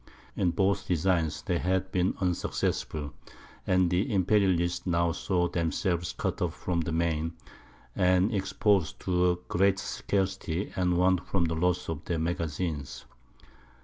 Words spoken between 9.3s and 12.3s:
great scarcity and want from the loss of their